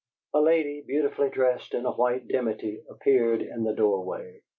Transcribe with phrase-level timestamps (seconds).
[0.33, 4.41] A lady beautifully dressed in white dimity appeared in the doorway.